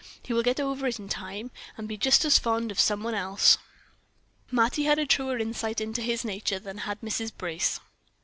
He 0.23 0.33
will 0.33 0.41
get 0.41 0.59
over 0.59 0.87
it 0.87 0.97
in 0.97 1.09
time, 1.09 1.51
and 1.77 1.87
be 1.87 1.95
just 1.95 2.25
as 2.25 2.39
fond 2.39 2.71
of 2.71 2.79
some 2.79 3.03
one 3.03 3.13
else." 3.13 3.59
Mattie 4.49 4.85
had 4.85 4.97
a 4.97 5.05
truer 5.05 5.37
insight 5.37 5.79
into 5.79 6.01
his 6.01 6.25
nature 6.25 6.57
than 6.57 6.79
had 6.79 6.99
Mrs. 7.01 7.31
Brace. 7.37 7.79